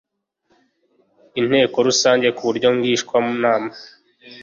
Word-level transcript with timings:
inteko 1.39 1.75
rusange 1.87 2.27
ku 2.35 2.41
buryo 2.47 2.69
ngishwanama 2.77 3.71